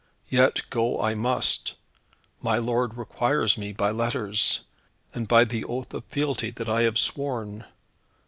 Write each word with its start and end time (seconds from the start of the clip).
Yet 0.29 0.63
go 0.71 0.99
I 0.99 1.13
must. 1.13 1.75
My 2.41 2.57
lord 2.57 2.95
requires 2.97 3.55
me 3.55 3.71
by 3.71 3.91
letters, 3.91 4.61
and 5.13 5.27
by 5.27 5.43
the 5.43 5.63
oath 5.63 5.93
of 5.93 6.05
fealty 6.05 6.49
that 6.49 6.67
I 6.67 6.81
have 6.81 6.97
sworn. 6.97 7.65